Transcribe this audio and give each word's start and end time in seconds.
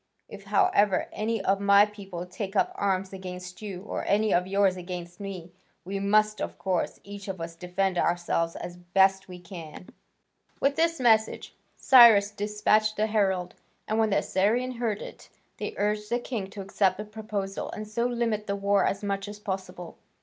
If, 0.27 0.45
however, 0.45 1.09
any 1.13 1.43
of 1.45 1.59
my 1.59 1.85
people 1.85 2.25
take 2.25 2.55
up 2.55 2.71
arms 2.73 3.13
against 3.13 3.61
you, 3.61 3.83
or 3.83 4.03
any 4.05 4.33
of 4.33 4.47
yours 4.47 4.75
against 4.75 5.19
me, 5.19 5.51
we 5.85 5.99
must, 5.99 6.41
of 6.41 6.57
course, 6.57 6.99
each 7.03 7.27
of 7.27 7.39
us, 7.39 7.53
defend 7.55 7.99
ourselves 7.99 8.55
as 8.55 8.77
best 8.77 9.27
we 9.27 9.37
can." 9.39 9.89
With 10.59 10.75
this 10.75 10.99
message 10.99 11.55
Cyrus 11.77 12.31
despatched 12.31 12.97
the 12.97 13.05
herald, 13.05 13.53
and 13.87 13.99
when 13.99 14.09
the 14.09 14.17
Assyrians 14.17 14.77
heard 14.77 15.03
it, 15.03 15.29
they 15.57 15.75
urged 15.77 16.09
the 16.09 16.17
king 16.17 16.49
to 16.49 16.61
accept 16.61 16.97
the 16.97 17.05
proposal, 17.05 17.69
and 17.69 17.87
so 17.87 18.07
limit 18.07 18.47
the 18.47 18.55
war 18.55 18.87
as 18.87 19.03
much 19.03 19.27
as 19.27 19.37
possible. 19.37 19.99